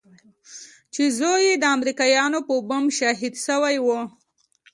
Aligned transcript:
چې 0.93 1.03
زوى 1.17 1.41
يې 1.47 1.53
د 1.61 1.65
امريکايانو 1.75 2.39
په 2.47 2.53
بم 2.69 2.83
شهيد 2.97 3.33
سوى 3.47 3.75
و. 3.85 3.87